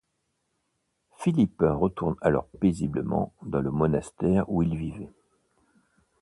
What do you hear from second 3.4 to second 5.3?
dans le monastère où il vivait.